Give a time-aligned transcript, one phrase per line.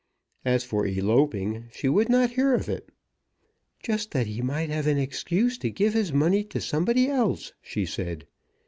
[0.45, 2.89] As for eloping, she would not hear of it.
[3.83, 7.85] "Just that he might have an excuse to give his money to somebody else," she
[7.85, 8.25] said.